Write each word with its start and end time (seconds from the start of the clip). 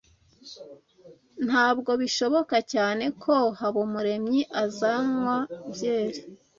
Ntabwo 1.47 1.91
bishoboka 2.01 2.55
cyane 2.73 3.05
ko 3.23 3.33
Habumuremyi 3.59 4.41
azanywa 4.63 5.35
byeri 5.73 6.19